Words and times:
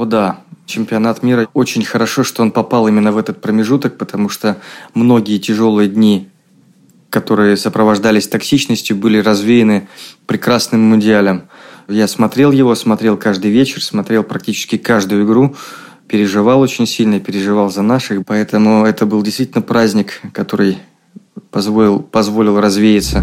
О 0.00 0.06
да, 0.06 0.40
чемпионат 0.64 1.22
мира. 1.22 1.46
Очень 1.52 1.84
хорошо, 1.84 2.24
что 2.24 2.40
он 2.40 2.52
попал 2.52 2.88
именно 2.88 3.12
в 3.12 3.18
этот 3.18 3.42
промежуток, 3.42 3.98
потому 3.98 4.30
что 4.30 4.56
многие 4.94 5.36
тяжелые 5.36 5.90
дни, 5.90 6.30
которые 7.10 7.58
сопровождались 7.58 8.26
токсичностью, 8.26 8.96
были 8.96 9.18
развеяны 9.18 9.88
прекрасным 10.24 10.80
мундиалем. 10.88 11.42
Я 11.86 12.08
смотрел 12.08 12.50
его, 12.50 12.74
смотрел 12.76 13.18
каждый 13.18 13.50
вечер, 13.50 13.82
смотрел 13.82 14.22
практически 14.22 14.78
каждую 14.78 15.26
игру, 15.26 15.54
переживал 16.08 16.60
очень 16.60 16.86
сильно, 16.86 17.20
переживал 17.20 17.70
за 17.70 17.82
наших, 17.82 18.24
поэтому 18.24 18.86
это 18.86 19.04
был 19.04 19.20
действительно 19.22 19.60
праздник, 19.60 20.22
который 20.32 20.78
позволил, 21.50 22.00
позволил 22.00 22.58
развеяться. 22.58 23.22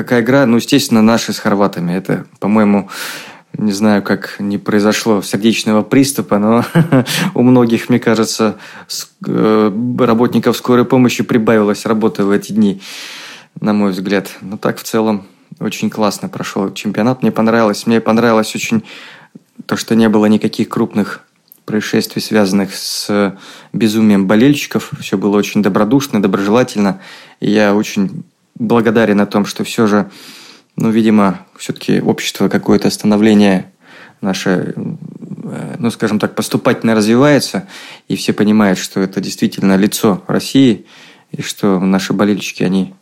Какая 0.00 0.22
игра? 0.22 0.46
Ну, 0.46 0.56
естественно, 0.56 1.02
наши 1.02 1.34
с 1.34 1.38
хорватами. 1.38 1.92
Это, 1.92 2.24
по-моему, 2.38 2.88
не 3.52 3.72
знаю, 3.72 4.02
как 4.02 4.36
не 4.38 4.56
произошло 4.56 5.20
сердечного 5.20 5.82
приступа, 5.82 6.38
но 6.38 6.64
у 7.34 7.42
многих, 7.42 7.90
мне 7.90 7.98
кажется, 7.98 8.56
э, 9.26 9.72
работников 9.98 10.56
скорой 10.56 10.86
помощи 10.86 11.22
прибавилось 11.22 11.84
работы 11.84 12.24
в 12.24 12.30
эти 12.30 12.52
дни, 12.52 12.80
на 13.60 13.74
мой 13.74 13.90
взгляд. 13.90 14.30
Но 14.40 14.56
так 14.56 14.78
в 14.78 14.84
целом 14.84 15.26
очень 15.58 15.90
классно 15.90 16.30
прошел 16.30 16.72
чемпионат. 16.72 17.20
Мне 17.20 17.30
понравилось. 17.30 17.86
Мне 17.86 18.00
понравилось 18.00 18.54
очень 18.54 18.82
то, 19.66 19.76
что 19.76 19.94
не 19.94 20.08
было 20.08 20.24
никаких 20.24 20.70
крупных 20.70 21.20
происшествий, 21.66 22.22
связанных 22.22 22.74
с 22.74 23.36
безумием 23.74 24.26
болельщиков. 24.26 24.92
Все 24.98 25.18
было 25.18 25.36
очень 25.36 25.62
добродушно, 25.62 26.22
доброжелательно. 26.22 27.02
И 27.40 27.50
я 27.50 27.74
очень 27.74 28.24
благодарен 28.60 29.20
о 29.20 29.26
том, 29.26 29.44
что 29.44 29.64
все 29.64 29.88
же 29.88 30.08
ну, 30.76 30.90
видимо, 30.90 31.46
все-таки 31.58 32.00
общество 32.00 32.48
какое-то 32.48 32.88
становление 32.90 33.70
наше, 34.20 34.74
ну, 35.78 35.90
скажем 35.90 36.18
так, 36.18 36.34
поступательно 36.34 36.94
развивается, 36.94 37.68
и 38.08 38.16
все 38.16 38.32
понимают, 38.32 38.78
что 38.78 39.00
это 39.00 39.20
действительно 39.20 39.76
лицо 39.76 40.22
России, 40.26 40.86
и 41.32 41.42
что 41.42 41.78
наши 41.80 42.12
болельщики, 42.12 42.62
они 42.62 42.94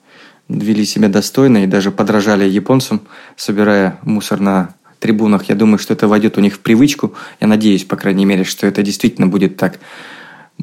вели 0.48 0.84
себя 0.84 1.08
достойно 1.08 1.64
и 1.64 1.66
даже 1.66 1.90
подражали 1.90 2.48
японцам, 2.48 3.02
собирая 3.36 3.98
мусор 4.02 4.40
на 4.40 4.74
трибунах. 4.98 5.44
Я 5.48 5.54
думаю, 5.54 5.78
что 5.78 5.92
это 5.92 6.08
войдет 6.08 6.36
у 6.36 6.40
них 6.40 6.54
в 6.54 6.60
привычку. 6.60 7.14
Я 7.40 7.46
надеюсь, 7.46 7.84
по 7.84 7.96
крайней 7.96 8.24
мере, 8.24 8.44
что 8.44 8.66
это 8.66 8.82
действительно 8.82 9.28
будет 9.28 9.56
так. 9.56 9.78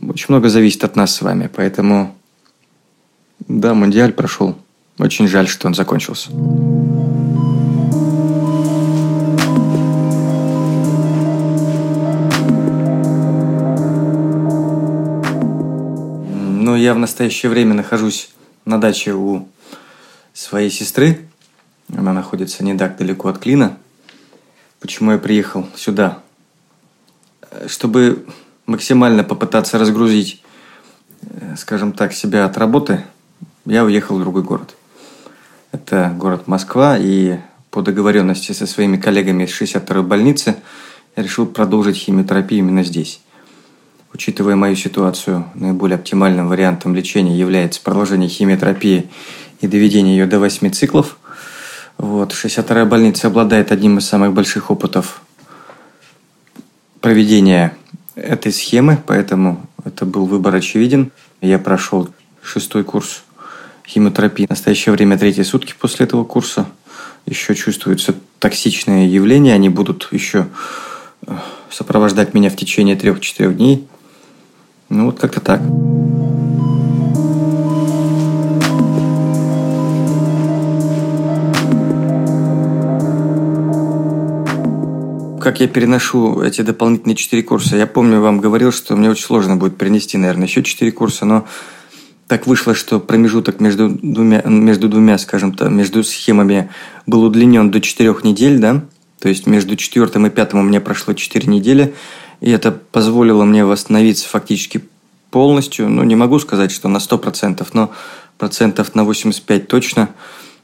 Очень 0.01 0.25
много 0.29 0.49
зависит 0.49 0.83
от 0.83 0.95
нас 0.95 1.15
с 1.15 1.21
вами, 1.21 1.49
поэтому 1.53 2.15
да, 3.47 3.73
Мундиаль 3.73 4.11
прошел. 4.11 4.57
Очень 4.97 5.27
жаль, 5.27 5.47
что 5.47 5.67
он 5.67 5.73
закончился. 5.73 6.31
Ну, 16.31 16.75
я 16.77 16.93
в 16.93 16.97
настоящее 16.97 17.49
время 17.49 17.73
нахожусь 17.73 18.29
на 18.63 18.79
даче 18.79 19.13
у 19.13 19.49
своей 20.33 20.71
сестры. 20.71 21.27
Она 21.93 22.13
находится 22.13 22.63
не 22.63 22.77
так 22.77 22.97
далеко 22.97 23.27
от 23.27 23.39
Клина. 23.39 23.77
Почему 24.79 25.11
я 25.11 25.17
приехал 25.17 25.67
сюда? 25.75 26.19
Чтобы 27.67 28.25
максимально 28.65 29.25
попытаться 29.25 29.77
разгрузить, 29.77 30.41
э, 31.21 31.55
скажем 31.57 31.91
так, 31.91 32.13
себя 32.13 32.45
от 32.45 32.57
работы, 32.57 33.03
я 33.65 33.83
уехал 33.83 34.17
в 34.17 34.21
другой 34.21 34.43
город. 34.43 34.75
Это 35.75 36.15
город 36.17 36.47
Москва, 36.47 36.97
и 36.97 37.37
по 37.69 37.81
договоренности 37.81 38.53
со 38.53 38.65
своими 38.65 38.95
коллегами 38.95 39.43
из 39.43 39.49
62-й 39.61 40.03
больницы 40.03 40.55
я 41.17 41.23
решил 41.23 41.45
продолжить 41.45 41.97
химиотерапию 41.97 42.59
именно 42.59 42.81
здесь. 42.81 43.19
Учитывая 44.13 44.55
мою 44.55 44.77
ситуацию, 44.77 45.43
наиболее 45.53 45.97
оптимальным 45.97 46.47
вариантом 46.47 46.95
лечения 46.95 47.37
является 47.37 47.81
продолжение 47.81 48.29
химиотерапии 48.29 49.09
и 49.59 49.67
доведение 49.67 50.15
ее 50.15 50.27
до 50.27 50.39
8 50.39 50.71
циклов. 50.71 51.17
Вот. 51.97 52.31
62-я 52.31 52.85
больница 52.85 53.27
обладает 53.27 53.73
одним 53.73 53.97
из 53.97 54.07
самых 54.07 54.31
больших 54.31 54.71
опытов 54.71 55.23
проведения 57.01 57.75
этой 58.15 58.53
схемы, 58.53 58.97
поэтому 59.05 59.67
это 59.83 60.05
был 60.05 60.25
выбор 60.25 60.55
очевиден. 60.55 61.11
Я 61.41 61.59
прошел 61.59 62.07
шестой 62.41 62.85
курс 62.85 63.24
химиотерапии. 63.87 64.45
В 64.45 64.49
настоящее 64.49 64.93
время 64.93 65.17
третьи 65.17 65.43
сутки 65.43 65.73
после 65.79 66.05
этого 66.05 66.23
курса. 66.23 66.65
Еще 67.25 67.55
чувствуются 67.55 68.15
токсичные 68.39 69.07
явления. 69.07 69.53
Они 69.53 69.69
будут 69.69 70.09
еще 70.11 70.47
э, 71.25 71.35
сопровождать 71.71 72.33
меня 72.33 72.49
в 72.49 72.55
течение 72.55 72.95
трех-четырех 72.95 73.57
дней. 73.57 73.87
Ну 74.89 75.05
вот 75.07 75.19
как-то 75.19 75.39
так. 75.39 75.61
как 85.45 85.59
я 85.59 85.67
переношу 85.67 86.41
эти 86.41 86.61
дополнительные 86.61 87.15
четыре 87.15 87.43
курса. 87.43 87.77
Я 87.77 87.85
помню, 87.85 88.19
вам 88.19 88.39
говорил, 88.39 88.71
что 88.71 88.95
мне 88.95 89.11
очень 89.11 89.25
сложно 89.25 89.55
будет 89.55 89.77
перенести, 89.77 90.17
наверное, 90.17 90.47
еще 90.47 90.63
четыре 90.63 90.91
курса, 90.91 91.23
но 91.25 91.45
так 92.27 92.47
вышло, 92.47 92.73
что 92.73 92.99
промежуток 92.99 93.59
между 93.59 93.89
двумя, 93.89 94.41
между 94.45 94.89
двумя, 94.89 95.17
скажем 95.17 95.53
так, 95.53 95.69
между 95.69 96.03
схемами 96.03 96.69
был 97.05 97.23
удлинен 97.23 97.69
до 97.69 97.81
четырех 97.81 98.23
недель, 98.23 98.59
да, 98.59 98.83
то 99.19 99.29
есть 99.29 99.45
между 99.45 99.75
четвертым 99.75 100.25
и 100.25 100.29
пятым 100.29 100.59
у 100.59 100.63
меня 100.63 100.81
прошло 100.81 101.13
четыре 101.13 101.47
недели, 101.47 101.93
и 102.41 102.49
это 102.49 102.71
позволило 102.71 103.43
мне 103.43 103.63
восстановиться 103.63 104.27
фактически 104.27 104.83
полностью, 105.29 105.87
ну, 105.89 106.03
не 106.03 106.15
могу 106.15 106.39
сказать, 106.39 106.71
что 106.71 106.87
на 106.87 106.99
сто 106.99 107.17
процентов, 107.17 107.73
но 107.73 107.91
процентов 108.37 108.95
на 108.95 109.03
85 109.03 109.67
точно. 109.67 110.09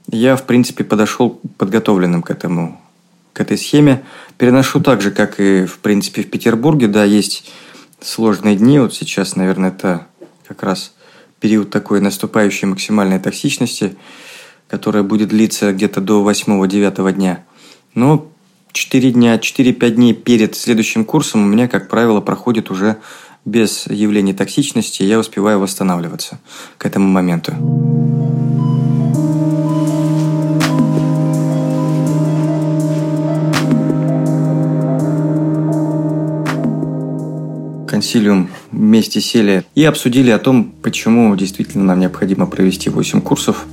Я, 0.07 0.35
в 0.35 0.45
принципе, 0.45 0.83
подошел 0.83 1.41
подготовленным 1.57 2.23
к 2.23 2.31
этому, 2.31 2.81
к 3.33 3.41
этой 3.41 3.57
схеме. 3.57 4.03
Переношу 4.37 4.79
так 4.81 5.01
же, 5.01 5.11
как 5.11 5.39
и, 5.39 5.65
в 5.65 5.77
принципе, 5.79 6.23
в 6.23 6.29
Петербурге, 6.29 6.87
да, 6.87 7.03
есть 7.03 7.51
сложные 8.01 8.55
дни, 8.55 8.79
вот 8.79 8.93
сейчас, 8.93 9.35
наверное, 9.35 9.69
это 9.69 10.07
как 10.47 10.63
раз– 10.63 10.93
период 11.41 11.69
такой 11.71 11.99
наступающей 11.99 12.67
максимальной 12.67 13.19
токсичности, 13.19 13.97
которая 14.69 15.03
будет 15.03 15.29
длиться 15.29 15.73
где-то 15.73 15.99
до 15.99 16.29
8-9 16.29 17.11
дня. 17.11 17.43
Но 17.93 18.31
4 18.71 19.11
дня, 19.11 19.35
4-5 19.35 19.89
дней 19.89 20.13
перед 20.13 20.55
следующим 20.55 21.03
курсом 21.03 21.43
у 21.43 21.47
меня, 21.47 21.67
как 21.67 21.89
правило, 21.89 22.21
проходит 22.21 22.71
уже 22.71 22.97
без 23.43 23.87
явлений 23.87 24.33
токсичности, 24.33 25.03
я 25.03 25.19
успеваю 25.19 25.59
восстанавливаться 25.59 26.39
к 26.77 26.85
этому 26.85 27.07
моменту. 27.07 27.53
Консилиум 38.01 38.49
вместе 38.71 39.21
сели 39.21 39.63
и 39.75 39.83
обсудили 39.83 40.31
о 40.31 40.39
том, 40.39 40.73
почему 40.81 41.35
действительно 41.35 41.83
нам 41.83 41.99
необходимо 41.99 42.47
провести 42.47 42.89
8 42.89 43.21
курсов. 43.21 43.65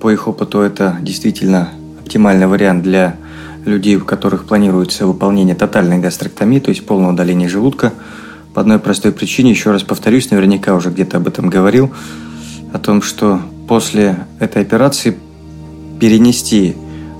По 0.00 0.10
их 0.10 0.28
опыту 0.28 0.60
это 0.60 0.98
действительно 1.00 1.70
оптимальный 1.98 2.46
вариант 2.46 2.82
для 2.82 3.16
людей, 3.64 3.96
у 3.96 4.04
которых 4.04 4.44
планируется 4.44 5.06
выполнение 5.06 5.54
тотальной 5.54 5.98
гастроктомии, 5.98 6.60
то 6.60 6.68
есть 6.68 6.84
полного 6.84 7.12
удаления 7.12 7.48
желудка. 7.48 7.94
По 8.52 8.60
одной 8.60 8.78
простой 8.78 9.12
причине, 9.12 9.52
еще 9.52 9.70
раз 9.70 9.82
повторюсь, 9.82 10.30
наверняка 10.30 10.74
уже 10.74 10.90
где-то 10.90 11.16
об 11.16 11.26
этом 11.26 11.48
говорил, 11.48 11.90
о 12.74 12.78
том, 12.78 13.00
что 13.00 13.40
после 13.66 14.26
этой 14.40 14.60
операции 14.60 15.16
перенести 15.98 16.76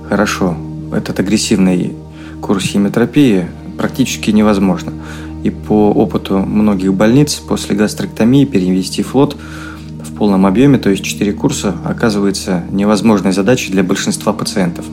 хорошо 0.07 0.55
этот 0.93 1.19
агрессивный 1.19 1.95
курс 2.39 2.65
химиотерапии 2.65 3.47
практически 3.79 4.29
невозможно. 4.29 4.93
И 5.43 5.49
по 5.49 5.91
опыту 5.91 6.39
многих 6.39 6.93
больниц 6.93 7.35
после 7.35 7.75
гастроктомии 7.75 8.45
перевести 8.45 9.03
флот 9.03 9.37
в 10.03 10.15
полном 10.15 10.45
объеме, 10.45 10.77
то 10.77 10.89
есть 10.89 11.03
4 11.03 11.31
курса, 11.33 11.75
оказывается 11.85 12.63
невозможной 12.71 13.31
задачей 13.31 13.71
для 13.71 13.83
большинства 13.83 14.33
пациентов. 14.33 14.85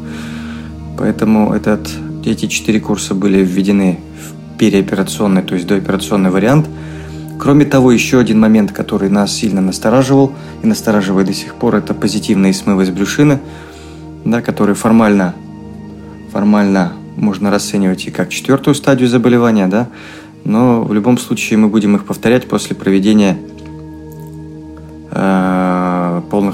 Поэтому 0.99 1.53
этот, 1.53 1.91
эти 2.25 2.47
4 2.47 2.81
курса 2.81 3.15
были 3.15 3.45
введены 3.45 3.99
в 4.21 4.59
переоперационный, 4.59 5.43
то 5.43 5.55
есть 5.55 5.67
дооперационный 5.67 6.31
вариант. 6.31 6.69
Кроме 7.39 7.65
того, 7.65 7.93
еще 7.93 8.19
один 8.19 8.41
момент, 8.41 8.73
который 8.73 9.11
нас 9.11 9.33
сильно 9.33 9.61
настораживал 9.61 10.33
и 10.63 10.67
настораживает 10.67 11.27
до 11.27 11.35
сих 11.35 11.55
пор, 11.55 11.77
это 11.77 11.93
позитивные 11.93 12.55
смывы 12.55 12.85
из 12.85 12.91
брюшины, 12.91 13.41
да, 14.25 14.41
которые 14.41 14.75
формально, 14.75 15.35
формально 16.33 16.93
можно 17.17 17.51
расценивать 17.51 18.07
и 18.07 18.11
как 18.11 18.31
четвертую 18.31 18.75
стадию 18.75 19.09
заболевания, 19.09 19.67
да, 19.67 19.89
но 20.47 20.83
в 20.83 20.93
любом 20.93 21.19
случае 21.19 21.59
мы 21.59 21.69
будем 21.69 21.97
их 21.97 22.05
повторять 22.05 22.49
после 22.49 22.75
проведения 22.75 23.37
э, 25.11 25.87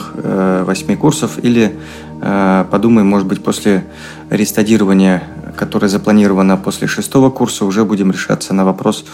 первых 0.03 0.13
э, 0.15 0.65
восьми 0.65 0.97
курсов 0.97 1.39
или 1.43 1.73
э, 2.21 2.65
подумаем, 2.71 3.07
может 3.07 3.27
быть, 3.27 3.43
после 3.43 3.85
рестадирования, 4.31 5.23
которое 5.57 5.89
запланировано 5.89 6.57
после 6.57 6.87
шестого 6.89 7.31
курса, 7.31 7.65
уже 7.65 7.85
будем 7.85 8.11
решаться 8.11 8.55
на 8.55 8.65
вопрос 8.65 9.05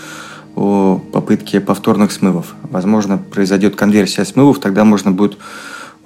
о 0.57 1.01
попытке 1.13 1.61
повторных 1.61 2.13
смывов. 2.13 2.55
Возможно, 2.63 3.19
произойдет 3.19 3.77
конверсия 3.77 4.25
смывов, 4.25 4.59
тогда 4.59 4.85
можно 4.85 5.11
будет 5.11 5.39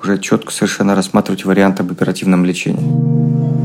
уже 0.02 0.18
четко 0.18 0.52
совершенно 0.52 0.94
рассматривать 0.94 1.44
вариант 1.44 1.80
об 1.80 1.92
оперативном 1.92 2.44
лечении. 2.44 3.61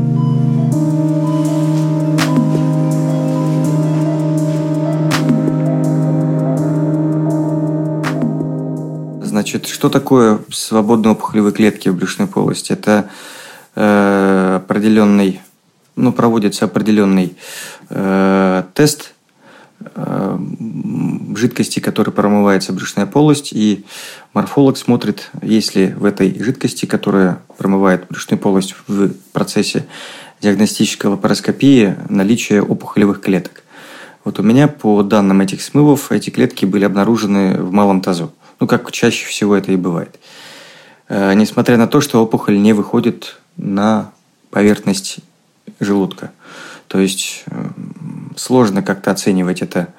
Значит, 9.38 9.68
что 9.68 9.88
такое 9.88 10.40
свободные 10.50 11.12
опухолевые 11.12 11.52
клетки 11.52 11.88
в 11.88 11.94
брюшной 11.94 12.26
полости? 12.26 12.72
Это 12.72 13.08
э, 13.76 14.56
определенный, 14.56 15.40
ну, 15.94 16.12
проводится 16.12 16.64
определенный 16.64 17.36
э, 17.88 18.64
тест 18.74 19.14
э, 19.94 20.38
жидкости, 21.36 21.78
которой 21.78 22.10
промывается 22.10 22.72
брюшная 22.72 23.06
полость, 23.06 23.52
и 23.52 23.84
морфолог 24.34 24.76
смотрит, 24.76 25.30
есть 25.40 25.76
ли 25.76 25.86
в 25.86 26.04
этой 26.04 26.36
жидкости, 26.42 26.86
которая 26.86 27.38
промывает 27.58 28.06
брюшную 28.08 28.40
полость 28.40 28.74
в 28.88 29.10
процессе 29.32 29.86
диагностической 30.40 31.12
лапароскопии, 31.12 31.94
наличие 32.08 32.60
опухолевых 32.60 33.20
клеток. 33.20 33.62
Вот 34.28 34.38
у 34.38 34.42
меня 34.42 34.68
по 34.68 35.02
данным 35.02 35.40
этих 35.40 35.62
смывов 35.62 36.12
эти 36.12 36.28
клетки 36.28 36.66
были 36.66 36.84
обнаружены 36.84 37.54
в 37.62 37.72
малом 37.72 38.02
тазу. 38.02 38.30
Ну, 38.60 38.66
как 38.66 38.92
чаще 38.92 39.24
всего 39.24 39.56
это 39.56 39.72
и 39.72 39.76
бывает. 39.76 40.20
Э, 41.08 41.32
несмотря 41.32 41.78
на 41.78 41.86
то, 41.86 42.02
что 42.02 42.22
опухоль 42.22 42.60
не 42.60 42.74
выходит 42.74 43.38
на 43.56 44.10
поверхность 44.50 45.20
желудка. 45.80 46.30
То 46.88 46.98
есть 46.98 47.44
э, 47.46 47.68
сложно 48.36 48.82
как-то 48.82 49.12
оценивать 49.12 49.62
это 49.62 49.94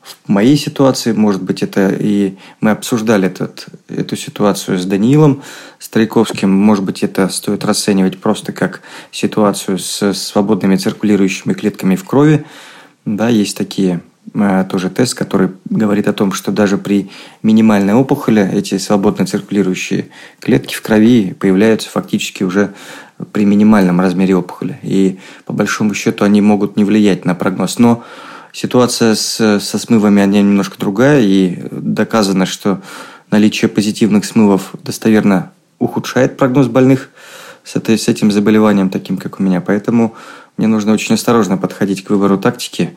в 0.00 0.30
моей 0.30 0.56
ситуации, 0.56 1.12
может 1.12 1.42
быть, 1.42 1.62
это 1.62 1.90
и 1.90 2.38
мы 2.60 2.70
обсуждали 2.70 3.26
этот, 3.26 3.66
эту 3.88 4.16
ситуацию 4.16 4.78
с 4.78 4.86
Даниилом 4.86 5.42
Стариковским, 5.78 6.50
может 6.50 6.84
быть, 6.84 7.02
это 7.02 7.28
стоит 7.28 7.66
расценивать 7.66 8.18
просто 8.18 8.52
как 8.52 8.80
ситуацию 9.12 9.78
с 9.78 10.14
свободными 10.14 10.76
циркулирующими 10.76 11.52
клетками 11.52 11.96
в 11.96 12.04
крови. 12.04 12.46
Да, 13.04 13.28
есть 13.28 13.56
такие 13.56 14.00
Э, 14.32 14.64
тоже 14.68 14.90
тест, 14.90 15.14
который 15.14 15.50
говорит 15.68 16.08
о 16.08 16.12
том, 16.12 16.32
что 16.32 16.50
даже 16.50 16.78
при 16.78 17.10
минимальной 17.42 17.94
опухоли 17.94 18.48
эти 18.52 18.78
свободно 18.78 19.26
циркулирующие 19.26 20.08
клетки 20.40 20.74
в 20.74 20.82
крови 20.82 21.34
появляются 21.38 21.90
фактически 21.90 22.42
уже 22.42 22.74
при 23.32 23.44
минимальном 23.44 24.00
размере 24.00 24.34
опухоли. 24.34 24.78
И 24.82 25.18
по 25.44 25.52
большому 25.52 25.94
счету 25.94 26.24
они 26.24 26.40
могут 26.40 26.76
не 26.76 26.84
влиять 26.84 27.24
на 27.24 27.34
прогноз. 27.34 27.78
Но 27.78 28.02
ситуация 28.52 29.14
с, 29.14 29.60
со 29.60 29.78
смывами 29.78 30.22
она 30.22 30.38
немножко 30.38 30.78
другая, 30.78 31.20
и 31.20 31.58
доказано, 31.70 32.46
что 32.46 32.80
наличие 33.30 33.68
позитивных 33.68 34.24
смывов 34.24 34.74
достоверно 34.82 35.52
ухудшает 35.78 36.36
прогноз 36.36 36.66
больных 36.66 37.10
с, 37.62 37.76
этой, 37.76 37.98
с 37.98 38.08
этим 38.08 38.32
заболеванием, 38.32 38.90
таким 38.90 39.16
как 39.16 39.38
у 39.38 39.42
меня. 39.42 39.60
Поэтому 39.60 40.14
мне 40.56 40.66
нужно 40.66 40.92
очень 40.92 41.14
осторожно 41.14 41.56
подходить 41.56 42.04
к 42.04 42.10
выбору 42.10 42.38
тактики 42.38 42.96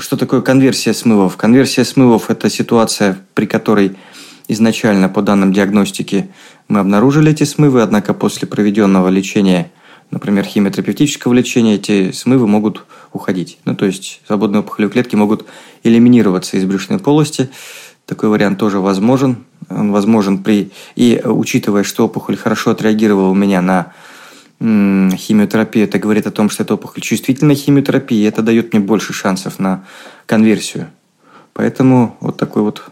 что 0.00 0.16
такое 0.16 0.40
конверсия 0.40 0.94
смывов? 0.94 1.36
Конверсия 1.36 1.84
смывов– 1.84 2.26
это 2.30 2.50
ситуация, 2.50 3.18
при 3.34 3.46
которой 3.46 3.96
изначально 4.46 5.08
по 5.08 5.22
данным 5.22 5.52
диагностики 5.52 6.30
мы 6.68 6.80
обнаружили 6.80 7.32
эти 7.32 7.44
смывы, 7.44 7.82
однако 7.82 8.14
после 8.14 8.46
проведенного 8.46 9.08
лечения, 9.08 9.70
например, 10.10 10.44
химиотерапевтического 10.44 11.32
лечения, 11.32 11.74
эти 11.74 12.12
смывы 12.12 12.46
могут 12.46 12.84
уходить. 13.12 13.58
Ну, 13.64 13.74
то 13.74 13.86
есть 13.86 14.20
свободные 14.26 14.60
опухолевые 14.60 14.92
клетки 14.92 15.16
могут 15.16 15.46
элиминироваться 15.82 16.56
из 16.56 16.64
брюшной 16.64 16.98
полости. 16.98 17.50
Такой 18.06 18.28
вариант 18.28 18.58
тоже 18.58 18.80
возможен. 18.80 19.44
Он 19.68 19.92
возможен 19.92 20.42
при... 20.42 20.70
И 20.94 21.20
учитывая, 21.24 21.82
что 21.82 22.06
опухоль 22.06 22.36
хорошо 22.36 22.70
отреагировала 22.70 23.28
у 23.28 23.34
меня 23.34 23.60
на 23.60 23.92
химиотерапия, 24.60 25.84
это 25.84 25.98
говорит 25.98 26.26
о 26.26 26.32
том, 26.32 26.50
что 26.50 26.64
это 26.64 26.74
опухоль 26.74 27.02
чувствительная 27.02 27.54
химиотерапия, 27.54 28.18
и 28.18 28.28
это 28.28 28.42
дает 28.42 28.72
мне 28.72 28.80
больше 28.80 29.12
шансов 29.12 29.58
на 29.58 29.84
конверсию. 30.26 30.90
Поэтому 31.52 32.16
вот 32.20 32.36
такой 32.36 32.62
вот 32.62 32.82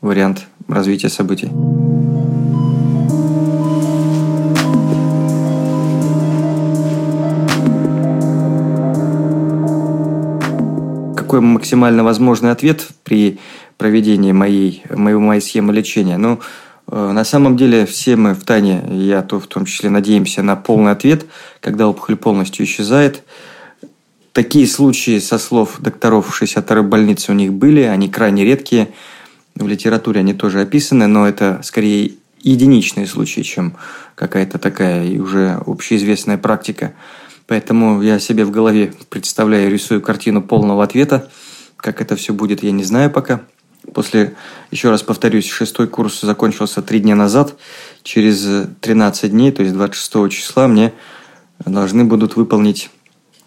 вариант 0.00 0.46
развития 0.66 1.08
событий. 1.08 1.50
Какой 11.16 11.40
максимально 11.40 12.04
возможный 12.04 12.50
ответ 12.50 12.88
при 13.04 13.38
проведении 13.76 14.32
моей, 14.32 14.82
моей, 14.90 15.16
моей 15.16 15.40
схемы 15.40 15.72
лечения? 15.72 16.16
Ну, 16.16 16.40
на 16.90 17.24
самом 17.24 17.56
деле 17.56 17.84
все 17.86 18.16
мы 18.16 18.34
в 18.34 18.44
Тане, 18.44 18.82
я 18.90 19.22
то 19.22 19.38
в 19.38 19.46
том 19.46 19.64
числе 19.64 19.90
надеемся 19.90 20.42
на 20.42 20.56
полный 20.56 20.92
ответ, 20.92 21.26
когда 21.60 21.86
опухоль 21.88 22.16
полностью 22.16 22.64
исчезает. 22.64 23.22
Такие 24.32 24.66
случаи, 24.66 25.18
со 25.18 25.38
слов 25.38 25.76
докторов 25.80 26.40
62-й 26.40 26.82
больницы, 26.82 27.32
у 27.32 27.34
них 27.34 27.52
были, 27.52 27.82
они 27.82 28.08
крайне 28.08 28.44
редкие. 28.44 28.88
В 29.54 29.66
литературе 29.66 30.20
они 30.20 30.32
тоже 30.32 30.60
описаны, 30.60 31.06
но 31.06 31.26
это 31.28 31.60
скорее 31.62 32.12
единичные 32.40 33.06
случаи, 33.06 33.40
чем 33.40 33.74
какая-то 34.14 34.58
такая 34.58 35.20
уже 35.20 35.60
общеизвестная 35.66 36.38
практика. 36.38 36.94
Поэтому 37.46 38.00
я 38.02 38.18
себе 38.18 38.44
в 38.44 38.50
голове 38.50 38.92
представляю, 39.08 39.70
рисую 39.70 40.00
картину 40.00 40.42
полного 40.42 40.84
ответа. 40.84 41.28
Как 41.76 42.00
это 42.00 42.14
все 42.14 42.32
будет, 42.32 42.62
я 42.62 42.70
не 42.70 42.84
знаю 42.84 43.10
пока. 43.10 43.40
После, 43.94 44.34
еще 44.70 44.90
раз 44.90 45.02
повторюсь, 45.02 45.48
шестой 45.48 45.88
курс 45.88 46.20
закончился 46.20 46.82
три 46.82 47.00
дня 47.00 47.14
назад. 47.14 47.56
Через 48.02 48.68
13 48.80 49.30
дней, 49.30 49.52
то 49.52 49.62
есть 49.62 49.74
26 49.74 50.30
числа, 50.30 50.68
мне 50.68 50.92
должны 51.64 52.04
будут 52.04 52.36
выполнить 52.36 52.90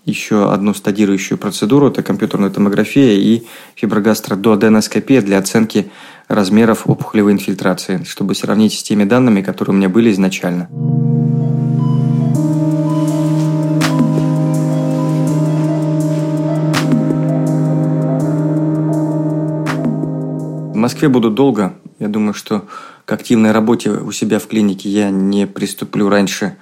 еще 0.06 0.52
одну 0.52 0.74
стадирующую 0.74 1.38
процедуру. 1.38 1.88
Это 1.88 2.04
компьютерная 2.04 2.50
томография 2.50 3.18
и 3.18 3.46
фиброгастродуоденоскопия 3.76 5.22
для 5.22 5.38
оценки 5.38 5.92
размеров 6.28 6.90
опухолевой 6.90 7.34
инфильтрации, 7.34 8.04
чтобы 8.08 8.36
сравнить 8.36 8.74
с 8.74 8.84
теми 8.84 9.04
данными, 9.04 9.42
которые 9.42 9.76
у 9.76 9.78
меня 9.78 9.90
были 9.90 10.12
изначально. 10.12 10.70
Москве 20.82 21.10
буду 21.10 21.30
долго. 21.30 21.76
Я 22.00 22.08
думаю, 22.08 22.34
что 22.34 22.68
к 23.06 23.12
активной 23.14 23.52
работе 23.52 23.92
у 23.92 24.12
себя 24.12 24.40
в 24.40 24.48
клинике 24.48 24.90
я 24.90 25.12
не 25.12 25.46
приступлю 25.46 26.10
раньше 26.10 26.58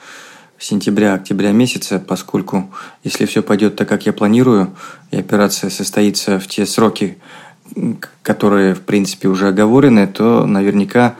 сентября-октября 0.58 1.54
месяца, 1.54 2.04
поскольку 2.06 2.70
если 3.06 3.26
все 3.26 3.42
пойдет 3.42 3.78
так, 3.78 3.88
как 3.88 4.06
я 4.06 4.12
планирую, 4.12 4.76
и 5.12 5.18
операция 5.18 5.70
состоится 5.70 6.38
в 6.38 6.48
те 6.48 6.66
сроки, 6.66 7.18
которые, 8.22 8.76
в 8.76 8.82
принципе, 8.82 9.30
уже 9.30 9.48
оговорены, 9.48 10.06
то 10.06 10.46
наверняка 10.46 11.16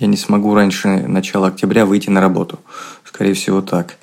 я 0.00 0.08
не 0.08 0.16
смогу 0.16 0.52
раньше 0.52 0.88
начала 1.06 1.48
октября 1.48 1.86
выйти 1.86 2.10
на 2.10 2.20
работу. 2.20 2.58
Скорее 3.04 3.34
всего, 3.34 3.62
так. 3.62 3.96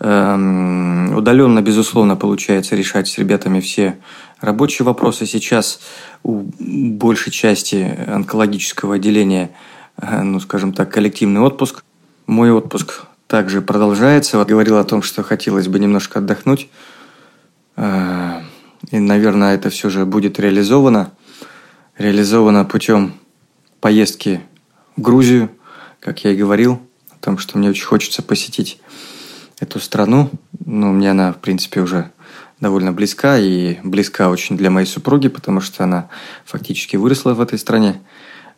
Эм, 0.00 1.14
удаленно, 1.14 1.62
безусловно, 1.62 2.16
получается 2.16 2.74
решать 2.74 3.06
с 3.06 3.18
ребятами 3.18 3.60
все 3.60 3.98
рабочие 4.44 4.84
вопросы. 4.84 5.26
Сейчас 5.26 5.80
у 6.22 6.44
большей 6.58 7.32
части 7.32 7.98
онкологического 8.06 8.96
отделения, 8.96 9.50
э, 9.96 10.22
ну, 10.22 10.40
скажем 10.40 10.72
так, 10.72 10.92
коллективный 10.92 11.40
отпуск. 11.40 11.82
Мой 12.26 12.50
отпуск 12.50 13.04
также 13.26 13.62
продолжается. 13.62 14.38
Вот 14.38 14.48
говорил 14.48 14.78
о 14.78 14.84
том, 14.84 15.02
что 15.02 15.22
хотелось 15.22 15.68
бы 15.68 15.78
немножко 15.78 16.18
отдохнуть. 16.18 16.68
Э, 17.76 18.42
и, 18.90 18.98
наверное, 18.98 19.54
это 19.54 19.70
все 19.70 19.88
же 19.88 20.04
будет 20.04 20.38
реализовано. 20.38 21.12
Реализовано 21.96 22.64
путем 22.64 23.14
поездки 23.80 24.40
в 24.96 25.00
Грузию, 25.00 25.50
как 26.00 26.24
я 26.24 26.32
и 26.32 26.36
говорил, 26.36 26.80
о 27.10 27.16
том, 27.24 27.38
что 27.38 27.58
мне 27.58 27.70
очень 27.70 27.84
хочется 27.84 28.22
посетить 28.22 28.80
эту 29.60 29.80
страну. 29.80 30.30
Ну, 30.64 30.92
мне 30.92 31.10
она, 31.10 31.32
в 31.32 31.38
принципе, 31.38 31.80
уже 31.80 32.10
довольно 32.60 32.92
близка 32.92 33.38
и 33.38 33.78
близка 33.82 34.30
очень 34.30 34.56
для 34.56 34.70
моей 34.70 34.86
супруги, 34.86 35.28
потому 35.28 35.60
что 35.60 35.84
она 35.84 36.08
фактически 36.44 36.96
выросла 36.96 37.34
в 37.34 37.40
этой 37.40 37.58
стране. 37.58 38.00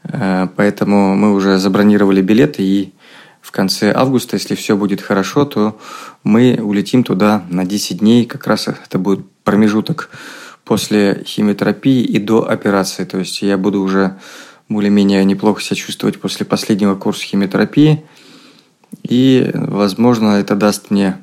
Э, 0.05 0.49
поэтому 0.55 1.17
мы 1.17 1.35
уже 1.35 1.59
забронировали 1.59 2.23
билеты 2.23 2.63
и 2.63 2.93
в 3.41 3.53
конце 3.53 3.93
августа, 3.93 4.37
если 4.37 4.55
все 4.55 4.77
будет 4.77 5.01
хорошо, 5.01 5.45
то 5.45 5.79
мы 6.25 6.59
улетим 6.61 7.05
туда 7.05 7.45
на 7.49 7.65
10 7.65 7.99
дней. 7.99 8.27
Как 8.27 8.47
раз 8.47 8.67
это 8.69 8.99
будет 8.99 9.25
промежуток 9.45 10.11
после 10.65 11.23
химиотерапии 11.25 12.03
и 12.03 12.19
до 12.19 12.51
операции. 12.51 13.05
То 13.05 13.19
есть 13.19 13.43
я 13.43 13.57
буду 13.57 13.83
уже 13.83 14.19
более-менее 14.69 15.25
неплохо 15.25 15.63
себя 15.63 15.77
чувствовать 15.77 16.21
после 16.21 16.45
последнего 16.45 16.97
курса 16.97 17.23
химиотерапии– 17.25 18.05
И, 19.03 19.51
возможно, 19.55 20.37
это 20.41 20.55
даст 20.55 20.91
мне 20.91 21.19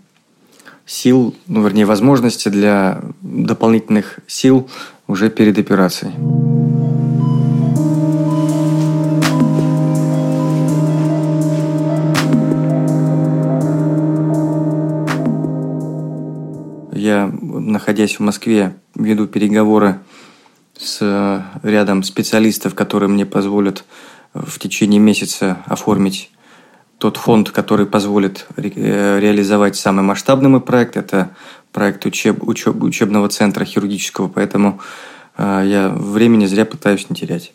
сил, 0.85 1.35
ну, 1.47 1.63
вернее, 1.63 1.85
возможности 1.85 2.49
для 2.49 3.01
дополнительных 3.21 4.19
сил 4.27 4.69
уже 5.07 5.29
перед 5.29 5.57
операцией. 5.57 6.13
Я, 16.93 17.27
находясь 17.41 18.17
в 18.17 18.21
Москве, 18.21 18.75
веду 18.95 19.27
переговоры 19.27 19.99
с 20.77 21.45
рядом 21.61 22.03
специалистов, 22.03 22.75
которые 22.75 23.09
мне 23.09 23.25
позволят 23.25 23.83
в 24.33 24.57
течение 24.57 24.99
месяца 24.99 25.57
оформить 25.65 26.31
тот 27.03 27.17
фонд, 27.17 27.51
который 27.51 27.85
позволит 27.85 28.47
ре- 28.55 29.19
реализовать 29.19 29.75
самый 29.75 30.03
масштабный 30.03 30.49
мой 30.49 30.61
проект. 30.61 30.95
Это 30.95 31.31
проект 31.73 32.05
учеб, 32.05 32.41
учеб, 32.47 32.81
учебного 32.81 33.27
центра 33.27 33.65
хирургического, 33.65 34.29
поэтому 34.29 34.79
э, 35.37 35.63
я 35.65 35.89
времени 35.89 36.45
зря 36.45 36.63
пытаюсь 36.63 37.09
не 37.09 37.15
терять. 37.17 37.51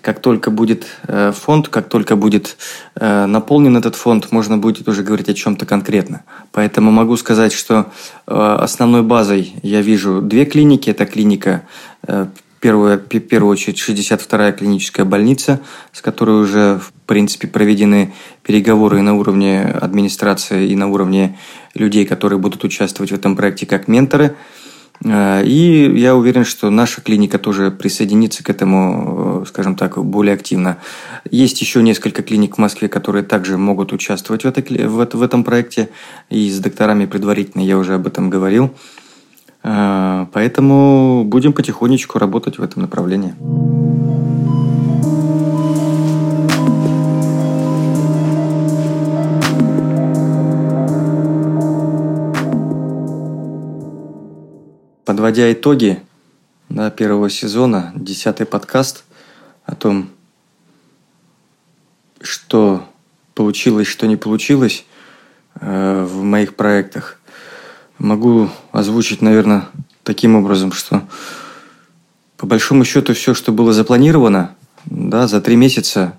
Как 0.00 0.20
только 0.20 0.50
будет 0.50 0.86
э, 1.06 1.32
фонд, 1.32 1.68
как 1.68 1.90
только 1.90 2.16
будет 2.16 2.56
э, 2.94 3.26
наполнен 3.26 3.76
этот 3.76 3.94
фонд, 3.94 4.32
можно 4.32 4.56
будет 4.56 4.88
уже 4.88 5.02
говорить 5.02 5.28
о 5.28 5.34
чем-то 5.34 5.66
конкретно. 5.66 6.22
Поэтому 6.52 6.90
могу 6.90 7.18
сказать, 7.18 7.52
что 7.52 7.92
э, 8.26 8.34
основной 8.34 9.02
базой 9.02 9.52
я 9.62 9.82
вижу 9.82 10.22
две 10.22 10.46
клиники. 10.46 10.88
Это 10.88 11.04
клиника, 11.04 11.60
первая, 12.60 12.98
в 12.98 13.00
первую 13.00 13.52
очередь, 13.52 13.78
62-я 13.78 14.52
клиническая 14.52 15.04
больница, 15.04 15.60
с 15.92 16.00
которой 16.00 16.42
уже, 16.42 16.78
в 16.78 16.92
принципе, 17.06 17.48
проведены 17.48 18.14
переговоры 18.42 19.02
на 19.02 19.14
уровне 19.14 19.62
администрации 19.62 20.68
и 20.68 20.76
на 20.76 20.88
уровне 20.88 21.38
людей, 21.74 22.04
которые 22.04 22.38
будут 22.38 22.64
участвовать 22.64 23.12
в 23.12 23.14
этом 23.14 23.36
проекте 23.36 23.66
как 23.66 23.88
менторы– 23.88 24.36
Э, 25.04 25.42
и 25.44 25.98
я 25.98 26.14
уверен, 26.14 26.44
что 26.44 26.70
наша 26.70 27.00
клиника 27.00 27.38
тоже 27.38 27.70
присоединится 27.70 28.42
к 28.42 28.50
этому, 28.50 29.42
э, 29.42 29.48
скажем 29.48 29.76
так, 29.76 30.02
более 30.04 30.34
активно. 30.34 30.78
Есть 31.30 31.60
еще 31.60 31.82
несколько 31.82 32.22
клиник 32.22 32.56
в 32.56 32.58
Москве, 32.58 32.88
которые 32.88 33.22
также 33.22 33.58
могут 33.58 33.92
участвовать 33.92 34.44
в, 34.44 34.46
этой, 34.46 34.86
в 34.86 35.22
этом 35.22 35.44
проекте. 35.44 35.90
И 36.30 36.50
с 36.50 36.58
докторами 36.58 37.06
предварительно 37.06 37.62
я 37.62 37.78
уже 37.78 37.94
об 37.94 38.06
этом 38.06 38.30
говорил. 38.30 38.74
Э, 39.68 40.26
поэтому 40.32 41.24
будем 41.24 41.52
потихонечку 41.52 42.20
работать 42.20 42.58
в 42.58 42.62
этом 42.62 42.82
направлении. 42.82 43.34
Подводя 55.04 55.52
итоги 55.52 56.00
да, 56.68 56.90
первого 56.90 57.28
сезона, 57.28 57.92
десятый 57.96 58.46
подкаст 58.46 59.04
о 59.64 59.74
том, 59.74 60.10
что 62.20 62.84
получилось, 63.34 63.88
что 63.88 64.06
не 64.06 64.16
получилось 64.16 64.84
э, 65.60 66.06
в 66.08 66.22
моих 66.22 66.54
проектах, 66.54 67.18
могу 67.98 68.50
озвучить, 68.72 69.22
наверное, 69.22 69.68
таким 70.02 70.36
образом, 70.36 70.72
что 70.72 71.02
по 72.36 72.46
большому 72.46 72.84
счету 72.84 73.14
все, 73.14 73.34
что 73.34 73.52
было 73.52 73.72
запланировано, 73.72 74.54
да, 74.84 75.26
за 75.26 75.40
три 75.40 75.56
месяца, 75.56 76.18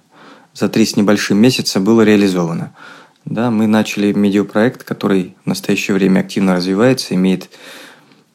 за 0.53 0.69
три 0.69 0.85
с 0.85 0.95
небольшим 0.95 1.37
месяца 1.37 1.79
было 1.79 2.01
реализовано. 2.01 2.73
Да, 3.25 3.51
мы 3.51 3.67
начали 3.67 4.13
медиапроект, 4.13 4.83
который 4.83 5.35
в 5.43 5.47
настоящее 5.47 5.95
время 5.95 6.21
активно 6.21 6.55
развивается, 6.55 7.13
имеет 7.13 7.49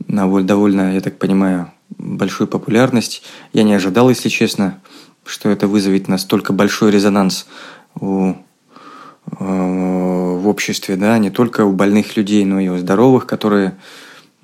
довольно, 0.06 0.94
я 0.94 1.00
так 1.00 1.18
понимаю, 1.18 1.70
большую 1.98 2.46
популярность. 2.46 3.22
Я 3.52 3.62
не 3.62 3.74
ожидал, 3.74 4.10
если 4.10 4.28
честно, 4.28 4.78
что 5.24 5.48
это 5.48 5.66
вызовет 5.66 6.08
настолько 6.08 6.52
большой 6.52 6.90
резонанс 6.90 7.46
у, 7.94 8.34
в 9.26 10.48
обществе, 10.48 10.96
да, 10.96 11.18
не 11.18 11.30
только 11.30 11.64
у 11.64 11.72
больных 11.72 12.16
людей, 12.16 12.44
но 12.44 12.60
и 12.60 12.68
у 12.68 12.78
здоровых, 12.78 13.26
которые 13.26 13.76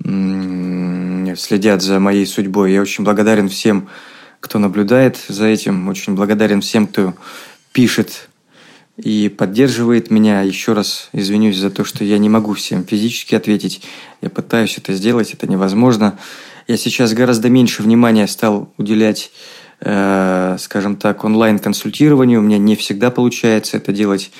следят 0.01 1.81
за 1.81 1.99
моей 1.99 2.25
судьбой. 2.25 2.73
Я 2.73 2.81
очень 2.81 3.03
благодарен 3.03 3.49
всем, 3.49 3.89
кто 4.39 4.59
наблюдает 4.59 5.17
за 5.27 5.47
этим, 5.47 5.87
очень 5.87 6.15
благодарен 6.15 6.61
всем, 6.61 6.87
кто 6.87 7.13
пишет 7.71 8.29
и 8.97 9.29
поддерживает 9.29 10.11
меня. 10.11 10.41
Еще 10.41 10.73
раз 10.73 11.09
извинюсь 11.13 11.57
за 11.57 11.69
то, 11.69 11.83
что 11.83 12.03
я 12.03 12.17
не 12.17 12.29
могу 12.29 12.53
всем 12.53 12.85
физически 12.85 13.35
ответить. 13.35 13.81
Я 14.21 14.29
пытаюсь 14.29 14.77
это 14.77 14.93
сделать, 14.93 15.33
это 15.33 15.47
невозможно. 15.47 16.17
Я 16.67 16.77
сейчас 16.77 17.13
гораздо 17.13 17.49
меньше 17.49 17.81
внимания 17.81 18.27
стал 18.27 18.71
уделять, 18.77 19.31
э, 19.81 20.57
скажем 20.59 20.97
так, 20.97 21.23
онлайн-консультированию. 21.23 22.39
У 22.39 22.43
меня 22.43 22.57
не 22.57 22.75
всегда 22.75 23.09
получается 23.09 23.77
это 23.77 23.91
делать, 23.91 24.31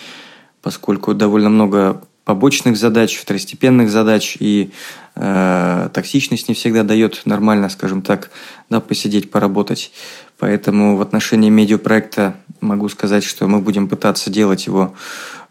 поскольку 0.62 1.14
довольно 1.14 1.50
много 1.50 2.02
побочных 2.30 2.78
задач, 2.78 3.18
второстепенных 3.18 3.90
задач, 3.90 4.38
и 4.40 4.72
э, 5.16 5.90
токсичность 5.92 6.48
не 6.48 6.54
всегда 6.54 6.84
дает 6.84 7.22
нормально, 7.26 7.70
скажем 7.70 8.04
так, 8.04 8.30
да, 8.70 8.80
посидеть, 8.80 9.32
поработать. 9.32 9.92
Поэтому 10.38 10.96
в 10.96 11.02
отношении 11.02 11.50
медиапроекта 11.50 12.36
могу 12.62 12.88
сказать, 12.90 13.24
что 13.24 13.48
мы 13.48 13.60
будем 13.62 13.88
пытаться 13.88 14.30
делать 14.30 14.68
его 14.68 14.94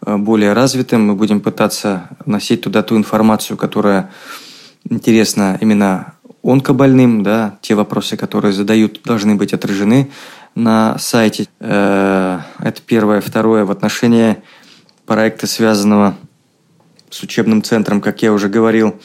э, 0.05 0.15
более 0.15 0.53
развитым, 0.53 1.05
мы 1.05 1.15
будем 1.15 1.41
пытаться 1.41 2.09
носить 2.25 2.61
туда 2.61 2.81
ту 2.81 2.95
информацию, 2.95 3.57
которая 3.57 4.09
интересна 4.89 5.57
именно 5.59 6.13
онкобольным, 6.43 7.23
да, 7.23 7.57
те 7.61 7.75
вопросы, 7.75 8.15
которые 8.15 8.53
задают, 8.53 9.01
должны 9.03 9.35
быть 9.35 9.53
отражены 9.53 10.09
на 10.55 10.97
сайте. 10.97 11.47
Э, 11.59 12.39
это 12.59 12.81
первое. 12.85 13.19
Второе, 13.21 13.65
в 13.65 13.71
отношении 13.71 14.37
проекта, 15.09 15.47
связанного 15.47 16.15
с 17.09 17.23
учебным 17.23 17.63
центром, 17.63 17.99
как 17.99 18.21
я 18.21 18.31
уже 18.31 18.47
говорил, 18.47 19.01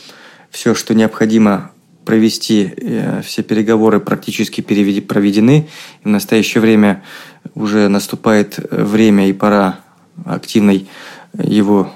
все, 0.50 0.74
что 0.74 0.94
необходимо 0.94 1.70
провести, 2.04 2.74
э, 2.76 3.22
все 3.22 3.42
переговоры 3.42 4.00
практически 4.00 4.60
проведены. 4.60 5.66
И 6.02 6.04
в 6.04 6.10
настоящее 6.10 6.60
время 6.60 7.02
уже 7.54 7.88
наступает 7.88 8.58
время 8.70 9.30
и 9.30 9.32
пора 9.32 9.80
активной 10.26 10.88
его 11.42 11.90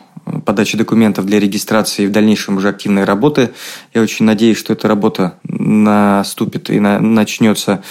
подачи 0.46 0.78
документов 0.78 1.26
для 1.26 1.38
регистрации 1.38 2.04
и 2.04 2.06
в 2.06 2.10
дальнейшем 2.10 2.56
уже 2.56 2.70
активной 2.70 3.04
работы. 3.04 3.50
Я 3.92 4.00
очень 4.00 4.24
надеюсь, 4.24 4.56
что 4.56 4.72
эта 4.72 4.88
работа 4.88 5.38
наступит 5.44 6.70
и 6.70 6.80
на, 6.80 6.98
начнется 6.98 7.82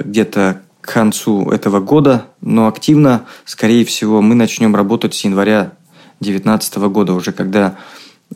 где-то 0.00 0.62
к 0.86 0.92
концу 0.92 1.50
этого 1.50 1.80
года, 1.80 2.26
но 2.40 2.68
активно, 2.68 3.26
скорее 3.44 3.84
всего, 3.84 4.22
мы 4.22 4.34
начнем 4.34 4.74
работать 4.74 5.14
с 5.14 5.24
января 5.24 5.72
2019 6.20 6.76
года, 6.76 7.12
уже 7.12 7.32
когда 7.32 7.76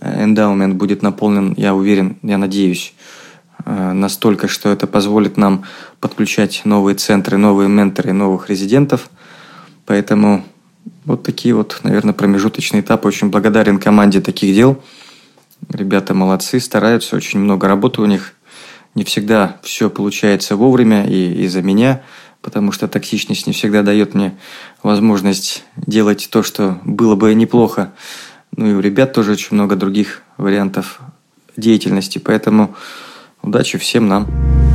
эндаумент 0.00 0.74
будет 0.74 1.02
наполнен, 1.02 1.54
я 1.56 1.74
уверен, 1.74 2.18
я 2.22 2.38
надеюсь, 2.38 2.92
э, 3.64 3.92
настолько, 3.92 4.48
что 4.48 4.68
это 4.68 4.86
позволит 4.86 5.36
нам 5.36 5.64
подключать 6.00 6.62
новые 6.64 6.96
центры, 6.96 7.36
новые 7.36 7.68
менторы, 7.68 8.12
новых 8.12 8.50
резидентов. 8.50 9.08
Поэтому 9.86 10.44
вот 11.04 11.22
такие 11.22 11.54
вот, 11.54 11.80
наверное, 11.82 12.14
промежуточные 12.14 12.82
этапы. 12.82 13.08
Очень 13.08 13.30
благодарен 13.30 13.78
команде 13.78 14.20
таких 14.20 14.54
дел. 14.54 14.82
Ребята 15.68 16.14
молодцы, 16.14 16.60
стараются, 16.60 17.16
очень 17.16 17.40
много 17.40 17.68
работы 17.68 18.02
у 18.02 18.06
них. 18.06 18.34
Не 18.94 19.04
всегда 19.04 19.58
все 19.62 19.88
получается 19.88 20.56
вовремя 20.56 21.06
и 21.06 21.44
из-за 21.44 21.62
меня, 21.62 22.02
потому 22.42 22.72
что 22.72 22.88
токсичность 22.88 23.46
не 23.46 23.52
всегда 23.52 23.82
дает 23.82 24.14
мне 24.14 24.36
возможность 24.82 25.64
делать 25.76 26.28
то, 26.30 26.42
что 26.42 26.78
было 26.84 27.16
бы 27.16 27.34
неплохо. 27.34 27.92
Ну 28.56 28.66
и 28.66 28.74
у 28.74 28.80
ребят 28.80 29.12
тоже 29.12 29.32
очень 29.32 29.54
много 29.54 29.76
других 29.76 30.22
вариантов 30.36 31.00
деятельности. 31.56 32.18
Поэтому 32.18 32.74
удачи 33.42 33.78
всем 33.78 34.08
нам. 34.08 34.69